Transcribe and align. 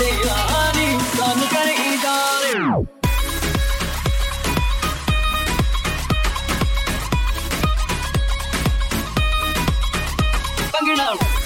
Bang 0.00 0.08
it 10.88 11.00
out. 11.00 11.39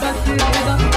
basi 0.00 0.30
riba 0.32 0.87